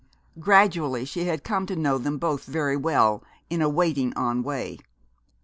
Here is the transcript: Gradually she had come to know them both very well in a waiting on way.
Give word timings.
Gradually 0.39 1.05
she 1.05 1.25
had 1.25 1.43
come 1.43 1.67
to 1.67 1.75
know 1.75 1.99
them 1.99 2.17
both 2.17 2.45
very 2.45 2.75
well 2.75 3.23
in 3.51 3.61
a 3.61 3.69
waiting 3.69 4.15
on 4.17 4.41
way. 4.41 4.79